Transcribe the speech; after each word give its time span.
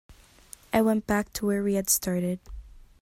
I 0.73 0.81
went 0.81 1.05
back 1.05 1.31
to 1.33 1.45
where 1.45 1.61
we 1.61 1.75
had 1.75 1.87
started. 1.87 2.39